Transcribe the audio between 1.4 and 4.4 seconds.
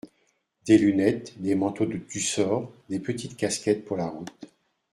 des manteaux de tussor, des petites casquettes pour la route.